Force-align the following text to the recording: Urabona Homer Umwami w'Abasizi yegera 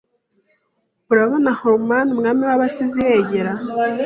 Urabona 1.11 1.49
Homer 1.59 2.03
Umwami 2.15 2.41
w'Abasizi 2.49 2.99
yegera 3.09 3.51